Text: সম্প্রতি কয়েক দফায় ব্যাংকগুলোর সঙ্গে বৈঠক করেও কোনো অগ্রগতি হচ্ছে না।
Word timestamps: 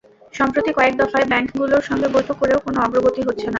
সম্প্রতি 0.33 0.71
কয়েক 0.77 0.93
দফায় 0.97 1.27
ব্যাংকগুলোর 1.27 1.87
সঙ্গে 1.89 2.07
বৈঠক 2.15 2.35
করেও 2.41 2.63
কোনো 2.65 2.77
অগ্রগতি 2.81 3.21
হচ্ছে 3.21 3.45
না। 3.45 3.49